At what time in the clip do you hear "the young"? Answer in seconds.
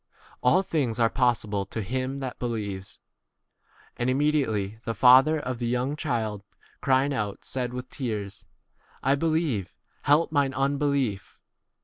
5.59-5.95